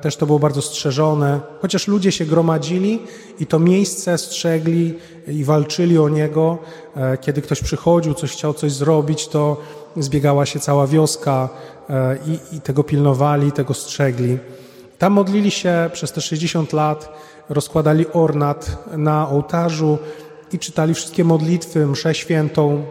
Też 0.02 0.16
to 0.16 0.26
było 0.26 0.40
bardzo 0.40 0.62
strzeżone, 0.62 1.40
chociaż 1.62 1.88
ludzie 1.88 2.12
się 2.12 2.26
gromadzili 2.26 3.00
i 3.40 3.46
to 3.46 3.60
miejsce 3.60 4.18
strzegli 4.18 4.94
i 5.28 5.44
walczyli 5.44 5.98
o 5.98 6.10
niego. 6.10 6.58
E, 6.96 7.18
kiedy 7.18 7.42
ktoś 7.42 7.62
przychodził, 7.62 8.14
coś 8.14 8.32
chciał 8.32 8.54
coś 8.54 8.72
zrobić, 8.72 9.28
to 9.28 9.58
zbiegała 9.98 10.46
się 10.46 10.60
cała 10.60 10.88
wioska 10.88 11.50
i, 12.26 12.56
i 12.56 12.62
tego 12.62 12.84
pilnowali, 12.84 13.52
tego 13.52 13.74
strzegli. 13.74 14.38
Tam 14.98 15.14
modlili 15.14 15.52
się 15.52 15.90
przez 15.94 16.12
te 16.12 16.22
60 16.22 16.74
lat, 16.74 17.10
rozkładali 17.50 18.06
ornat 18.14 18.78
na 18.98 19.30
ołtarzu 19.30 19.98
i 20.52 20.60
czytali 20.60 20.94
wszystkie 20.94 21.24
modlitwy, 21.24 21.88
mszę 21.88 22.16
świętą 22.16 22.84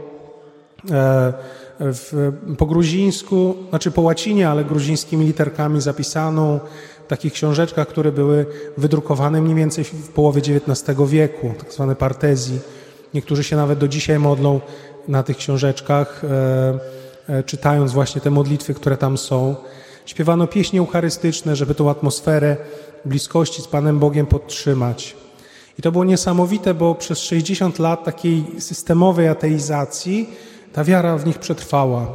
e, 0.91 1.33
w, 1.81 2.33
po 2.59 2.67
gruzińsku, 2.67 3.55
znaczy 3.71 3.91
po 3.91 4.03
łacinie, 4.03 4.49
ale 4.49 4.65
gruzińskimi 4.65 5.27
literkami 5.27 5.81
zapisaną 5.81 6.61
w 7.05 7.07
takich 7.07 7.33
książeczkach, 7.33 7.89
które 7.89 8.13
były 8.13 8.47
wydrukowane 8.79 9.41
mniej 9.41 9.55
więcej 9.55 9.85
w 9.85 10.09
połowie 10.09 10.43
XIX 10.47 10.99
wieku, 11.07 11.55
tak 11.59 11.73
zwane 11.73 11.97
partezji. 11.97 12.61
Niektórzy 13.15 13.45
się 13.45 13.57
nawet 13.57 13.79
do 13.79 13.89
dzisiaj 13.89 14.19
modlą 14.19 14.61
na 15.09 15.23
tych 15.23 15.37
książeczkach, 15.37 16.23
e, 16.25 17.35
e, 17.35 17.43
czytając 17.43 17.93
właśnie 17.93 18.21
te 18.21 18.31
modlitwy, 18.31 18.75
które 18.75 18.97
tam 18.97 19.19
są. 19.19 19.57
Śpiewano 20.07 20.47
pieśni 20.47 20.79
eucharystyczne, 20.79 21.57
żeby 21.57 21.75
tą 21.75 21.91
atmosferę 21.91 22.57
bliskości 23.05 23.63
z 23.63 23.69
Panem 23.69 23.99
Bogiem 23.99 24.27
podtrzymać. 24.27 25.17
I 25.79 25.83
to 25.83 25.93
było 25.93 26.05
niesamowite, 26.05 26.75
bo 26.75 26.95
przez 26.95 27.19
60 27.19 27.79
lat 27.79 28.05
takiej 28.05 28.45
systemowej 28.59 29.29
ateizacji 29.29 30.31
ta 30.73 30.85
wiara 30.85 31.19
w 31.19 31.27
nich 31.27 31.39
przetrwała. 31.39 32.07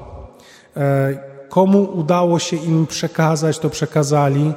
E, 0.78 1.30
komu 1.50 1.84
udało 1.84 2.40
się 2.40 2.58
im 2.58 2.88
przekazać, 2.88 3.60
to 3.60 3.70
przekazali, 3.70 4.54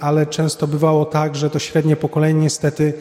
ale 0.00 0.26
często 0.26 0.66
bywało 0.66 1.04
tak, 1.04 1.36
że 1.36 1.50
to 1.50 1.58
średnie 1.58 1.96
pokolenie 1.96 2.40
niestety 2.40 2.92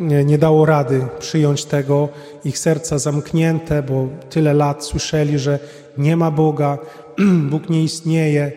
nie 0.00 0.38
dało 0.38 0.66
rady 0.66 1.06
przyjąć 1.18 1.64
tego, 1.64 2.08
ich 2.44 2.58
serca 2.58 2.98
zamknięte, 2.98 3.82
bo 3.82 4.08
tyle 4.30 4.54
lat 4.54 4.84
słyszeli, 4.84 5.38
że 5.38 5.58
nie 5.98 6.16
ma 6.16 6.30
Boga, 6.30 6.78
Bóg 7.50 7.68
nie 7.68 7.82
istnieje. 7.82 8.52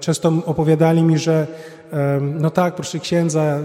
Często 0.00 0.32
opowiadali 0.46 1.02
mi, 1.02 1.18
że 1.18 1.46
no 2.20 2.50
tak, 2.50 2.74
proszę 2.74 2.98
księdza, 2.98 3.58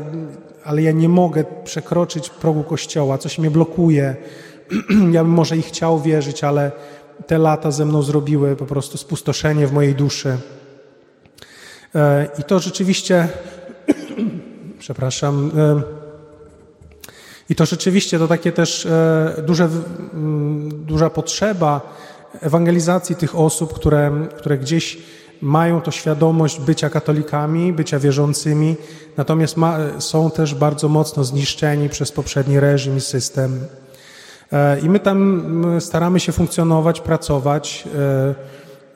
ale 0.64 0.82
ja 0.82 0.92
nie 0.92 1.10
mogę 1.10 1.44
przekroczyć 1.64 2.30
progu 2.30 2.64
kościoła, 2.64 3.18
coś 3.18 3.40
mnie 3.40 3.52
blokuje. 3.52 4.16
Ja 5.12 5.24
bym 5.24 5.34
może 5.34 5.58
i 5.58 5.62
chciał 5.62 6.00
wierzyć, 6.02 6.44
ale 6.44 6.72
te 7.28 7.38
lata 7.38 7.72
ze 7.72 7.86
mną 7.86 8.02
zrobiły 8.02 8.56
po 8.56 8.66
prostu 8.66 8.98
spustoszenie 8.98 9.68
w 9.68 9.74
mojej 9.74 9.96
duszy. 9.96 10.38
E, 11.96 12.28
I 12.40 12.44
to 12.44 12.60
rzeczywiście, 12.60 13.28
przepraszam, 14.80 15.52
i 17.50 17.56
to 17.56 17.66
rzeczywiście 17.66 18.20
to 18.20 18.28
takie 18.28 18.52
też 18.52 18.86
e, 18.86 19.44
duże, 19.48 19.70
duża 20.72 21.10
potrzeba 21.10 21.82
ewangelizacji 22.42 23.16
tych 23.16 23.36
osób, 23.36 23.74
które, 23.74 24.12
które 24.38 24.58
gdzieś 24.58 24.98
mają 25.42 25.82
to 25.82 25.92
świadomość 25.92 26.60
bycia 26.60 26.90
katolikami, 26.90 27.74
bycia 27.74 28.00
wierzącymi, 28.00 28.76
natomiast 29.18 29.58
ma, 29.58 29.78
są 30.00 30.32
też 30.32 30.56
bardzo 30.56 30.90
mocno 30.90 31.24
zniszczeni 31.24 31.90
przez 31.90 32.12
poprzedni 32.12 32.60
reżim 32.60 32.98
i 32.98 33.02
system. 33.02 33.60
E, 34.52 34.80
I 34.80 34.90
my 34.90 35.00
tam 35.00 35.46
staramy 35.80 36.20
się 36.20 36.32
funkcjonować, 36.32 37.02
pracować. 37.02 37.88
E, 37.96 38.36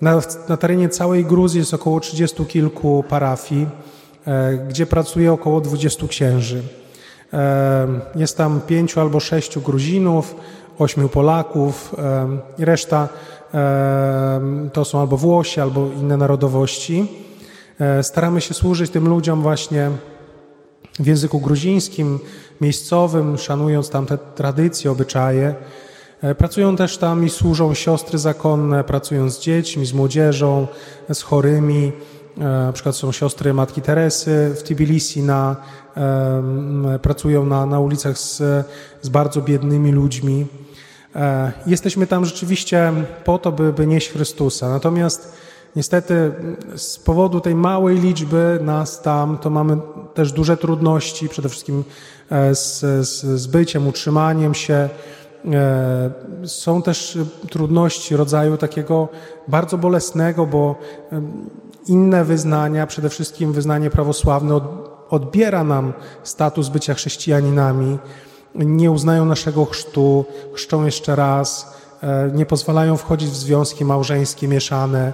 na, 0.01 0.21
na 0.49 0.57
terenie 0.57 0.89
całej 0.89 1.25
Gruzji 1.25 1.59
jest 1.59 1.73
około 1.73 1.99
30 1.99 2.45
kilku 2.45 3.03
parafii, 3.09 3.67
gdzie 4.69 4.85
pracuje 4.85 5.33
około 5.33 5.61
20 5.61 6.07
księży. 6.07 6.61
Jest 8.15 8.37
tam 8.37 8.61
pięciu 8.67 9.01
albo 9.01 9.19
sześciu 9.19 9.61
Gruzinów, 9.61 10.35
ośmiu 10.79 11.09
Polaków 11.09 11.95
i 12.57 12.65
reszta 12.65 13.07
to 14.73 14.85
są 14.85 14.99
albo 14.99 15.17
Włosi, 15.17 15.61
albo 15.61 15.87
inne 15.87 16.17
narodowości. 16.17 17.07
E, 17.79 18.03
staramy 18.03 18.41
się 18.41 18.53
służyć 18.53 18.91
tym 18.91 19.07
ludziom 19.07 19.41
właśnie 19.41 19.91
w 20.99 21.07
języku 21.07 21.39
gruzińskim, 21.39 22.19
miejscowym, 22.61 23.37
szanując 23.37 23.89
tam 23.89 24.05
te 24.05 24.17
tradycje, 24.17 24.91
obyczaje. 24.91 25.55
E, 26.21 26.35
pracują 26.35 26.75
też 26.75 26.97
tam 26.97 27.25
i 27.25 27.29
służą 27.29 27.73
siostry 27.73 28.17
zakonne, 28.17 28.83
pracują 28.83 29.29
z 29.29 29.39
dziećmi, 29.39 29.85
z 29.85 29.93
młodzieżą, 29.93 30.67
z 31.13 31.21
chorymi. 31.21 31.91
E, 32.39 32.43
na 32.43 32.73
przykład 32.73 32.95
są 32.95 33.11
siostry 33.11 33.53
Matki 33.53 33.81
Teresy 33.81 34.55
w 34.55 34.63
Tbilisi, 34.63 35.23
na, 35.23 35.55
pracują 37.01 37.45
na, 37.45 37.65
na 37.65 37.79
ulicach 37.79 38.17
z, 38.17 38.37
z 39.01 39.09
bardzo 39.09 39.41
biednymi 39.41 39.91
ludźmi. 39.91 40.47
E, 41.15 41.51
jesteśmy 41.65 42.07
tam 42.07 42.25
rzeczywiście 42.25 42.93
po 43.25 43.37
to, 43.37 43.51
by, 43.51 43.73
by 43.73 43.87
nieść 43.87 44.09
Chrystusa. 44.09 44.69
Natomiast 44.69 45.33
niestety 45.75 46.31
z 46.75 46.99
powodu 46.99 47.41
tej 47.41 47.55
małej 47.55 47.99
liczby 47.99 48.59
nas 48.61 49.01
tam, 49.01 49.37
to 49.37 49.49
mamy 49.49 49.77
też 50.13 50.31
duże 50.31 50.57
trudności, 50.57 51.29
przede 51.29 51.49
wszystkim 51.49 51.83
e, 52.29 52.55
z, 52.55 52.79
z, 52.79 53.25
z 53.41 53.47
byciem, 53.47 53.87
utrzymaniem 53.87 54.53
się. 54.53 54.89
Są 56.43 56.81
też 56.81 57.17
trudności 57.49 58.15
rodzaju 58.15 58.57
takiego 58.57 59.07
bardzo 59.47 59.77
bolesnego, 59.77 60.45
bo 60.45 60.75
inne 61.89 62.25
wyznania, 62.25 62.87
przede 62.87 63.09
wszystkim 63.09 63.53
wyznanie 63.53 63.89
prawosławne, 63.89 64.59
odbiera 65.09 65.63
nam 65.63 65.93
status 66.23 66.69
bycia 66.69 66.93
chrześcijaninami 66.93 67.97
nie 68.55 68.91
uznają 68.91 69.25
naszego 69.25 69.65
chrztu, 69.65 70.25
chrzczą 70.53 70.85
jeszcze 70.85 71.15
raz, 71.15 71.73
e, 72.03 72.31
nie 72.33 72.45
pozwalają 72.45 72.97
wchodzić 72.97 73.29
w 73.29 73.35
związki 73.35 73.85
małżeńskie 73.85 74.47
mieszane. 74.47 75.13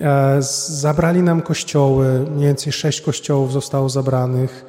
E, 0.00 0.36
zabrali 0.68 1.22
nam 1.22 1.42
kościoły, 1.42 2.26
mniej 2.30 2.46
więcej 2.46 2.72
sześć 2.72 3.00
kościołów 3.00 3.52
zostało 3.52 3.88
zabranych. 3.88 4.64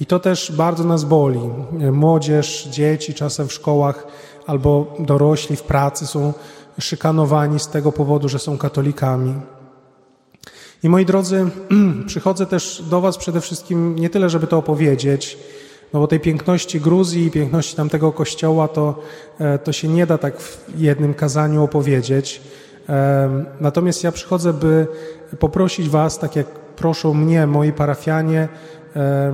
I 0.00 0.06
to 0.06 0.20
też 0.20 0.52
bardzo 0.52 0.84
nas 0.84 1.04
boli. 1.04 1.40
Młodzież, 1.92 2.68
dzieci 2.70 3.14
czasem 3.14 3.48
w 3.48 3.52
szkołach 3.52 4.06
albo 4.46 4.94
dorośli 4.98 5.56
w 5.56 5.62
pracy 5.62 6.06
są 6.06 6.32
szykanowani 6.80 7.60
z 7.60 7.68
tego 7.68 7.92
powodu, 7.92 8.28
że 8.28 8.38
są 8.38 8.58
katolikami. 8.58 9.34
I 10.84 10.88
moi 10.88 11.04
drodzy, 11.04 11.46
przychodzę 12.06 12.46
też 12.46 12.82
do 12.90 13.00
Was 13.00 13.18
przede 13.18 13.40
wszystkim 13.40 13.96
nie 13.96 14.10
tyle, 14.10 14.30
żeby 14.30 14.46
to 14.46 14.58
opowiedzieć, 14.58 15.38
no 15.92 16.00
bo 16.00 16.06
tej 16.06 16.20
piękności 16.20 16.80
Gruzji 16.80 17.26
i 17.26 17.30
piękności 17.30 17.76
tamtego 17.76 18.12
kościoła 18.12 18.68
to, 18.68 19.02
e, 19.38 19.58
to 19.58 19.72
się 19.72 19.88
nie 19.88 20.06
da 20.06 20.18
tak 20.18 20.40
w 20.40 20.64
jednym 20.78 21.14
kazaniu 21.14 21.64
opowiedzieć. 21.64 22.40
E, 22.88 23.44
natomiast 23.60 24.04
ja 24.04 24.12
przychodzę, 24.12 24.52
by 24.52 24.86
poprosić 25.38 25.88
Was, 25.88 26.18
tak 26.18 26.36
jak 26.36 26.46
proszą 26.76 27.14
mnie 27.14 27.46
moi 27.46 27.72
parafianie, 27.72 28.48
e, 28.96 29.32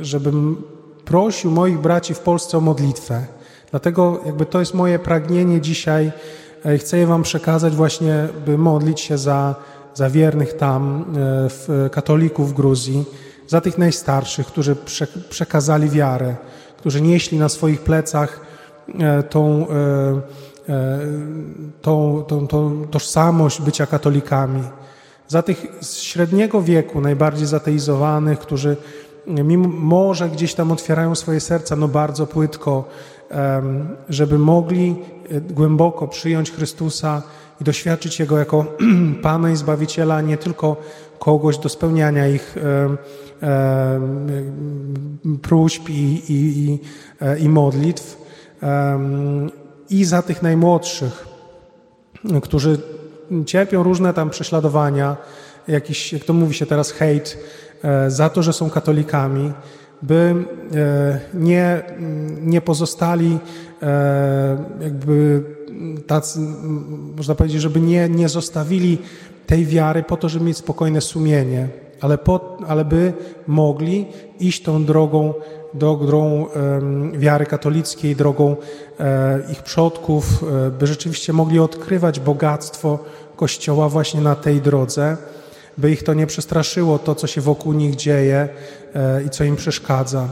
żebym 0.00 0.62
prosił 1.04 1.50
moich 1.50 1.78
braci 1.78 2.14
w 2.14 2.20
Polsce 2.20 2.58
o 2.58 2.60
modlitwę. 2.60 3.26
Dlatego 3.70 4.20
jakby 4.26 4.46
to 4.46 4.60
jest 4.60 4.74
moje 4.74 4.98
pragnienie 4.98 5.60
dzisiaj. 5.60 6.12
Chcę 6.78 7.06
Wam 7.06 7.22
przekazać 7.22 7.74
właśnie, 7.74 8.28
by 8.46 8.58
modlić 8.58 9.00
się 9.00 9.18
za, 9.18 9.54
za 9.94 10.10
wiernych 10.10 10.56
tam, 10.56 11.04
katolików 11.92 12.50
w 12.50 12.52
Gruzji, 12.52 13.04
za 13.46 13.60
tych 13.60 13.78
najstarszych, 13.78 14.46
którzy 14.46 14.76
przekazali 15.30 15.90
wiarę, 15.90 16.36
którzy 16.76 17.00
nieśli 17.00 17.38
na 17.38 17.48
swoich 17.48 17.80
plecach 17.80 18.40
tą, 19.30 19.66
tą, 21.82 22.24
tą, 22.28 22.46
tą 22.46 22.86
tożsamość 22.90 23.60
bycia 23.62 23.86
katolikami. 23.86 24.62
Za 25.28 25.42
tych 25.42 25.66
z 25.80 25.96
średniego 25.96 26.62
wieku, 26.62 27.00
najbardziej 27.00 27.46
zateizowanych, 27.46 28.38
którzy 28.38 28.76
mimo 29.26 29.68
może 29.68 30.28
gdzieś 30.28 30.54
tam 30.54 30.72
otwierają 30.72 31.14
swoje 31.14 31.40
serca, 31.40 31.76
no 31.76 31.88
bardzo 31.88 32.26
płytko, 32.26 32.84
żeby 34.08 34.38
mogli 34.38 34.96
głęboko 35.50 36.08
przyjąć 36.08 36.50
Chrystusa 36.50 37.22
i 37.60 37.64
doświadczyć 37.64 38.20
Jego 38.20 38.38
jako 38.38 38.66
Pana 39.22 39.50
i 39.50 39.56
Zbawiciela, 39.56 40.20
nie 40.20 40.36
tylko 40.36 40.76
kogoś 41.18 41.58
do 41.58 41.68
spełniania 41.68 42.28
ich 42.28 42.56
próśb 45.42 45.88
i, 45.88 46.22
i, 46.28 46.68
i, 46.68 46.78
e, 47.20 47.48
modlitw. 47.48 48.24
I 49.90 50.04
za 50.04 50.22
tych 50.22 50.42
najmłodszych, 50.42 51.26
którzy 52.42 52.78
cierpią 53.46 53.82
różne 53.82 54.14
tam 54.14 54.30
prześladowania, 54.30 55.16
jakiś, 55.68 56.12
jak 56.12 56.24
to 56.24 56.32
mówi 56.32 56.54
się 56.54 56.66
teraz, 56.66 56.90
hejt, 56.90 57.38
e, 57.82 58.10
za 58.10 58.28
to, 58.28 58.42
że 58.42 58.52
są 58.52 58.70
katolikami, 58.70 59.52
by 60.06 60.34
e, 60.74 61.20
nie, 61.34 61.82
nie 62.40 62.60
pozostali 62.60 63.38
jakby 64.80 65.42
tacy, 66.06 66.40
można 67.16 67.34
powiedzieć, 67.34 67.62
żeby 67.62 67.80
nie, 67.80 68.08
nie 68.08 68.28
zostawili 68.28 68.98
tej 69.46 69.66
wiary 69.66 70.02
po 70.02 70.16
to, 70.16 70.28
żeby 70.28 70.44
mieć 70.44 70.56
spokojne 70.56 71.00
sumienie, 71.00 71.68
ale, 72.00 72.18
po, 72.18 72.58
ale 72.66 72.84
by 72.84 73.12
mogli 73.46 74.06
iść 74.40 74.62
tą 74.62 74.84
drogą, 74.84 75.34
drogą 75.74 76.46
wiary 77.12 77.46
katolickiej, 77.46 78.16
drogą 78.16 78.56
e, 79.00 79.40
ich 79.52 79.62
przodków, 79.62 80.44
e, 80.66 80.70
by 80.70 80.86
rzeczywiście 80.86 81.32
mogli 81.32 81.58
odkrywać 81.58 82.20
bogactwo 82.20 82.98
Kościoła 83.36 83.88
właśnie 83.88 84.20
na 84.20 84.34
tej 84.34 84.60
drodze, 84.60 85.16
by 85.78 85.90
ich 85.90 86.02
to 86.02 86.14
nie 86.14 86.26
przestraszyło, 86.26 86.98
to 86.98 87.14
co 87.14 87.26
się 87.26 87.40
wokół 87.40 87.72
nich 87.72 87.94
dzieje 87.96 88.48
e, 88.94 89.22
i 89.22 89.30
co 89.30 89.44
im 89.44 89.56
przeszkadza. 89.56 90.28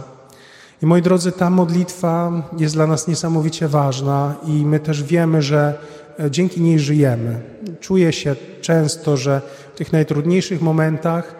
I 0.82 0.86
moi 0.86 1.02
drodzy, 1.02 1.32
ta 1.32 1.50
modlitwa 1.50 2.32
jest 2.58 2.74
dla 2.74 2.86
nas 2.86 3.08
niesamowicie 3.08 3.68
ważna 3.68 4.34
i 4.46 4.50
my 4.50 4.80
też 4.80 5.02
wiemy, 5.02 5.42
że 5.42 5.78
e, 6.18 6.30
dzięki 6.30 6.60
niej 6.60 6.78
żyjemy. 6.78 7.40
Czuję 7.80 8.12
się 8.12 8.36
często, 8.60 9.16
że 9.16 9.40
w 9.74 9.78
tych 9.78 9.92
najtrudniejszych 9.92 10.62
momentach 10.62 11.34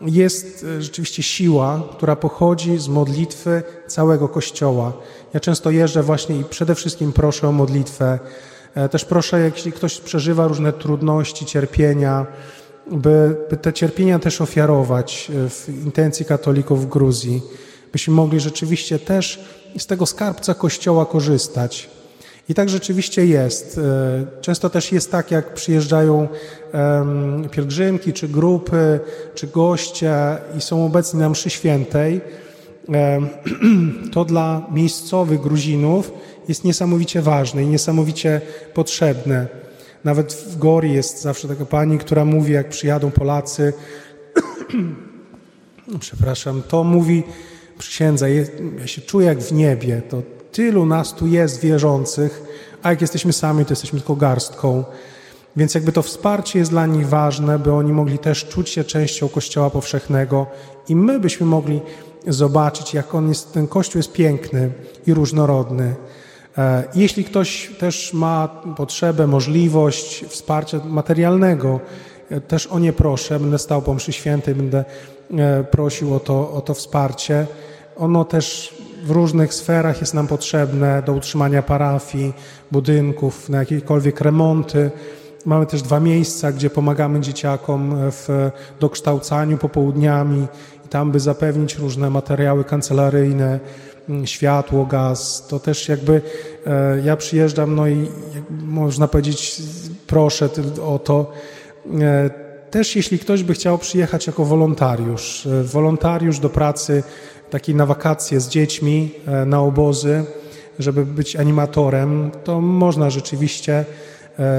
jest 0.00 0.66
e, 0.78 0.82
rzeczywiście 0.82 1.22
siła, 1.22 1.82
która 1.92 2.16
pochodzi 2.16 2.78
z 2.78 2.88
modlitwy 2.88 3.62
całego 3.86 4.28
Kościoła. 4.28 4.92
Ja 5.34 5.40
często 5.40 5.70
jeżdżę 5.70 6.02
właśnie 6.02 6.36
i 6.36 6.44
przede 6.44 6.74
wszystkim 6.74 7.12
proszę 7.12 7.48
o 7.48 7.52
modlitwę. 7.52 8.18
Też 8.90 9.04
proszę, 9.04 9.40
jeśli 9.40 9.72
ktoś 9.72 10.00
przeżywa 10.00 10.48
różne 10.48 10.72
trudności, 10.72 11.46
cierpienia, 11.46 12.26
by, 12.92 13.36
by 13.50 13.56
te 13.56 13.72
cierpienia 13.72 14.18
też 14.18 14.40
ofiarować 14.40 15.30
w 15.30 15.68
intencji 15.84 16.24
katolików 16.26 16.82
w 16.82 16.88
Gruzji 16.88 17.42
byśmy 17.92 18.14
mogli 18.14 18.40
rzeczywiście 18.40 18.98
też 18.98 19.40
z 19.78 19.86
tego 19.86 20.06
skarbca 20.06 20.54
Kościoła 20.54 21.06
korzystać. 21.06 21.90
I 22.48 22.54
tak 22.54 22.68
rzeczywiście 22.68 23.26
jest. 23.26 23.78
E, 23.78 24.40
często 24.40 24.70
też 24.70 24.92
jest 24.92 25.10
tak, 25.10 25.30
jak 25.30 25.54
przyjeżdżają 25.54 26.28
pielgrzymki, 27.50 28.12
czy 28.12 28.28
grupy, 28.28 29.00
czy 29.34 29.46
goście 29.46 30.14
i 30.58 30.60
są 30.60 30.86
obecni 30.86 31.20
na 31.20 31.28
mszy 31.28 31.50
świętej, 31.50 32.20
to 34.14 34.24
dla 34.24 34.66
miejscowych 34.70 35.40
Gruzinów 35.40 36.12
jest 36.48 36.64
niesamowicie 36.64 37.22
ważne 37.22 37.62
i 37.62 37.66
niesamowicie 37.66 38.40
potrzebne. 38.74 39.46
Nawet 40.06 40.32
w 40.32 40.58
Gori 40.58 40.92
jest 40.92 41.22
zawsze 41.22 41.48
taka 41.48 41.64
pani, 41.64 41.98
która 41.98 42.24
mówi, 42.24 42.52
jak 42.52 42.68
przyjadą 42.68 43.10
Polacy, 43.10 43.72
przepraszam, 46.00 46.62
to 46.68 46.84
mówi, 46.84 47.22
księdza, 47.78 48.28
ja 48.28 48.44
się 48.86 49.02
czuję 49.02 49.26
jak 49.26 49.38
w 49.40 49.52
niebie, 49.52 50.02
to 50.10 50.22
tylu 50.52 50.86
nas 50.86 51.14
tu 51.14 51.26
jest 51.26 51.60
wierzących, 51.60 52.42
a 52.82 52.90
jak 52.90 53.00
jesteśmy 53.00 53.32
sami, 53.32 53.64
to 53.64 53.72
jesteśmy 53.72 53.98
tylko 53.98 54.16
garstką. 54.16 54.84
Więc 55.56 55.74
jakby 55.74 55.92
to 55.92 56.02
wsparcie 56.02 56.58
jest 56.58 56.70
dla 56.70 56.86
nich 56.86 57.08
ważne, 57.08 57.58
by 57.58 57.72
oni 57.72 57.92
mogli 57.92 58.18
też 58.18 58.44
czuć 58.44 58.68
się 58.68 58.84
częścią 58.84 59.28
Kościoła 59.28 59.70
powszechnego 59.70 60.46
i 60.88 60.96
my 60.96 61.20
byśmy 61.20 61.46
mogli 61.46 61.80
zobaczyć, 62.26 62.94
jak 62.94 63.14
on 63.14 63.28
jest, 63.28 63.52
ten 63.52 63.66
Kościół 63.66 63.98
jest 63.98 64.12
piękny 64.12 64.70
i 65.06 65.14
różnorodny. 65.14 65.94
E, 66.58 66.84
jeśli 66.94 67.24
ktoś 67.24 67.70
też 67.78 68.12
ma 68.12 68.48
potrzebę, 68.76 69.26
możliwość 69.26 70.24
wsparcia 70.28 70.80
materialnego, 70.84 71.80
e, 72.30 72.40
też 72.40 72.66
o 72.66 72.78
nie 72.78 72.92
proszę, 72.92 73.40
będę 73.40 73.58
stał 73.58 73.82
po 73.82 73.94
mszy 73.94 74.12
świętej, 74.12 74.54
będę 74.54 74.84
e, 75.38 75.64
prosił 75.64 76.14
o 76.14 76.20
to, 76.20 76.52
o 76.52 76.60
to 76.60 76.74
wsparcie. 76.74 77.46
Ono 77.96 78.24
też 78.24 78.74
w 79.04 79.10
różnych 79.10 79.54
sferach 79.54 80.00
jest 80.00 80.14
nam 80.14 80.26
potrzebne 80.26 81.02
do 81.06 81.12
utrzymania 81.12 81.62
parafii, 81.62 82.32
budynków, 82.70 83.48
na 83.48 83.58
jakiekolwiek 83.58 84.20
remonty. 84.20 84.90
Mamy 85.44 85.66
też 85.66 85.82
dwa 85.82 86.00
miejsca, 86.00 86.52
gdzie 86.52 86.70
pomagamy 86.70 87.20
dzieciakom 87.20 87.94
w 88.10 88.50
dokształcaniu 88.80 89.58
popołudniami 89.58 90.46
i 90.86 90.88
tam, 90.88 91.12
by 91.12 91.20
zapewnić 91.20 91.78
różne 91.78 92.10
materiały 92.10 92.64
kancelaryjne, 92.64 93.60
światło, 94.24 94.86
gaz. 94.86 95.46
To 95.48 95.60
też 95.60 95.88
jakby 95.88 96.22
e, 96.66 97.00
ja 97.04 97.16
przyjeżdżam, 97.16 97.74
no 97.74 97.88
i 97.88 98.08
można 98.50 99.08
powiedzieć, 99.08 99.62
proszę 100.06 100.48
o 100.84 100.98
to. 100.98 101.32
E, 102.00 102.30
też 102.70 102.96
jeśli 102.96 103.18
ktoś 103.18 103.42
by 103.42 103.54
chciał 103.54 103.78
przyjechać 103.78 104.26
jako 104.26 104.44
wolontariusz, 104.44 105.46
e, 105.46 105.62
wolontariusz 105.62 106.38
do 106.38 106.50
pracy 106.50 107.02
takiej 107.50 107.74
na 107.74 107.86
wakacje 107.86 108.40
z 108.40 108.48
dziećmi, 108.48 109.10
na 109.46 109.60
obozy, 109.60 110.24
żeby 110.78 111.06
być 111.06 111.36
animatorem, 111.36 112.30
to 112.44 112.60
można 112.60 113.10
rzeczywiście 113.10 113.84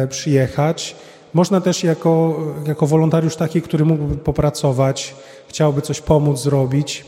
przyjechać. 0.10 0.96
Można 1.34 1.62
też 1.62 1.84
jako, 1.84 2.40
jako 2.68 2.88
wolontariusz 2.88 3.36
taki, 3.36 3.62
który 3.62 3.86
mógłby 3.86 4.18
popracować, 4.18 5.16
chciałby 5.48 5.82
coś 5.82 6.02
pomóc 6.02 6.40
zrobić, 6.40 7.06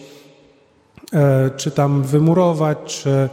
czy 1.57 1.71
tam 1.71 2.03
wymurować, 2.03 2.77
czy 2.85 3.29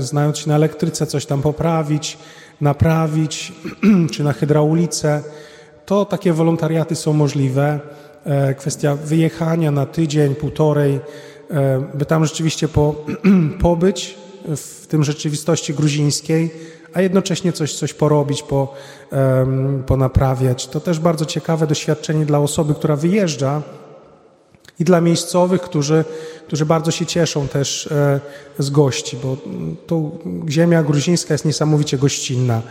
znając 0.00 0.38
się 0.38 0.48
na 0.48 0.54
elektryce 0.54 1.06
coś 1.06 1.26
tam 1.26 1.42
poprawić, 1.42 2.18
naprawić, 2.60 3.52
czy 4.12 4.24
na 4.24 4.32
hydraulice, 4.32 5.22
to 5.86 6.04
takie 6.04 6.32
wolontariaty 6.32 6.96
są 6.96 7.12
możliwe. 7.12 7.80
Kwestia 8.58 8.94
wyjechania 8.94 9.70
na 9.70 9.86
tydzień, 9.86 10.34
półtorej 10.34 11.00
E, 11.50 11.84
by 11.94 12.04
tam 12.04 12.24
rzeczywiście 12.24 12.68
po, 12.68 12.94
pobyć 13.62 14.18
w 14.56 14.86
tym 14.86 15.04
rzeczywistości 15.04 15.74
gruzińskiej, 15.74 16.50
a 16.94 17.00
jednocześnie 17.00 17.52
coś, 17.52 17.74
coś 17.74 17.94
porobić, 17.94 18.42
po, 18.42 18.74
ponaprawiać. 19.86 20.66
To 20.66 20.80
też 20.80 20.98
bardzo 20.98 21.24
ciekawe 21.24 21.66
doświadczenie 21.66 22.26
dla 22.26 22.38
osoby, 22.38 22.74
która 22.74 22.96
wyjeżdża 22.96 23.62
i 24.80 24.84
dla 24.84 25.00
miejscowych, 25.00 25.60
którzy, 25.60 26.04
którzy 26.46 26.66
bardzo 26.66 26.90
się 26.90 27.06
cieszą 27.06 27.48
też 27.48 27.86
e, 27.86 28.20
z 28.58 28.70
gości, 28.70 29.16
bo 29.22 29.36
tu 29.86 30.18
ziemia 30.48 30.82
gruzińska 30.82 31.34
jest 31.34 31.44
niesamowicie 31.44 31.98
gościnna. 31.98 32.62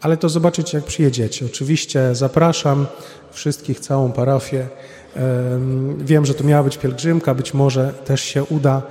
Ale 0.00 0.16
to 0.16 0.28
zobaczycie, 0.28 0.78
jak 0.78 0.84
przyjedziecie. 0.86 1.46
Oczywiście 1.46 2.14
zapraszam 2.14 2.86
wszystkich, 3.30 3.80
całą 3.80 4.12
parafię. 4.12 4.68
Wiem, 5.98 6.26
że 6.26 6.34
to 6.34 6.44
miała 6.44 6.62
być 6.62 6.78
pielgrzymka, 6.78 7.34
być 7.34 7.54
może 7.54 7.92
też 8.04 8.20
się 8.20 8.44
uda. 8.44 8.82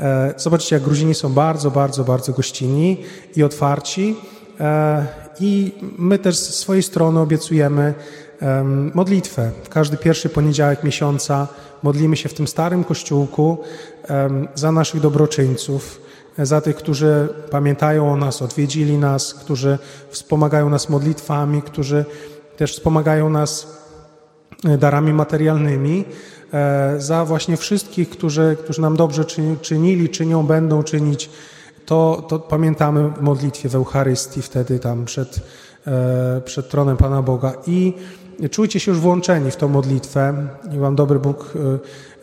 E, 0.00 0.34
zobaczcie, 0.36 0.76
jak 0.76 0.82
Gruzini 0.82 1.14
są 1.14 1.32
bardzo, 1.32 1.70
bardzo, 1.70 2.04
bardzo 2.04 2.32
gościnni 2.32 3.02
i 3.36 3.42
otwarci. 3.42 4.16
E, 4.60 5.06
I 5.40 5.72
my 5.98 6.18
też 6.18 6.36
z 6.36 6.54
swojej 6.54 6.82
strony 6.82 7.20
obiecujemy 7.20 7.94
modlitwę. 8.94 9.50
Każdy 9.70 9.96
pierwszy 9.96 10.28
poniedziałek 10.28 10.84
miesiąca 10.84 11.48
modlimy 11.82 12.16
się 12.16 12.28
w 12.28 12.34
tym 12.34 12.48
starym 12.48 12.84
kościółku 12.84 13.58
za 14.54 14.72
naszych 14.72 15.00
dobroczyńców, 15.00 16.00
za 16.38 16.60
tych, 16.60 16.76
którzy 16.76 17.28
pamiętają 17.50 18.12
o 18.12 18.16
nas, 18.16 18.42
odwiedzili 18.42 18.98
nas, 18.98 19.34
którzy 19.34 19.78
wspomagają 20.10 20.70
nas 20.70 20.88
modlitwami, 20.88 21.62
którzy 21.62 22.04
też 22.56 22.72
wspomagają 22.72 23.30
nas 23.30 23.80
darami 24.78 25.12
materialnymi, 25.12 26.04
e, 26.52 26.94
za 26.98 27.24
właśnie 27.24 27.56
wszystkich, 27.56 28.10
którzy, 28.10 28.56
którzy 28.64 28.80
nam 28.82 28.96
dobrze 28.96 29.24
czynili, 29.60 30.08
czynią, 30.08 30.46
będą 30.46 30.82
czynić. 30.82 31.30
To, 31.86 32.26
to 32.28 32.38
pamiętamy 32.38 33.08
w 33.08 33.20
modlitwie 33.20 33.68
w 33.68 33.74
Eucharystii 33.74 34.42
wtedy 34.42 34.78
tam 34.78 35.04
przed, 35.04 35.40
e, 35.86 36.40
przed 36.44 36.68
tronem 36.68 36.96
Pana 36.96 37.22
Boga 37.22 37.52
i 37.66 37.94
czujcie 38.48 38.80
się 38.80 38.90
już 38.90 39.00
włączeni 39.00 39.50
w 39.50 39.56
tą 39.56 39.68
modlitwę 39.68 40.46
i 40.74 40.78
Wam 40.78 40.96
dobry 40.96 41.18
Bóg 41.18 41.52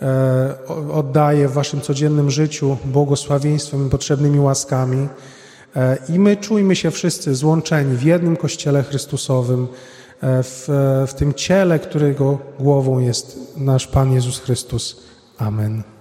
e, 0.01 0.53
oddaje 0.93 1.47
w 1.47 1.53
Waszym 1.53 1.81
codziennym 1.81 2.31
życiu 2.31 2.77
błogosławieństwem 2.85 3.87
i 3.87 3.89
potrzebnymi 3.89 4.39
łaskami. 4.39 5.07
E, 5.75 5.97
I 6.09 6.19
my 6.19 6.37
czujmy 6.37 6.75
się 6.75 6.91
wszyscy 6.91 7.35
złączeni 7.35 7.97
w 7.97 8.03
jednym 8.03 8.37
Kościele 8.37 8.83
Chrystusowym, 8.83 9.67
e, 10.21 10.43
w, 10.43 10.67
w 11.07 11.13
tym 11.13 11.33
ciele, 11.33 11.79
którego 11.79 12.37
głową 12.59 12.99
jest 12.99 13.39
nasz 13.57 13.87
Pan 13.87 14.13
Jezus 14.13 14.39
Chrystus. 14.39 15.03
Amen. 15.37 15.96